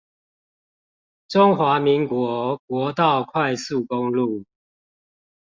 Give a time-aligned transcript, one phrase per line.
[1.27, 4.43] 中華民國國道快速公路